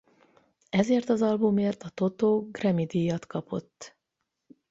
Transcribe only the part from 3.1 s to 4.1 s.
kapott.